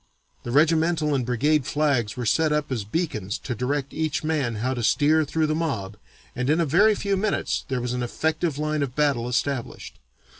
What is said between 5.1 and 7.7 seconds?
through the mob and in a very few minutes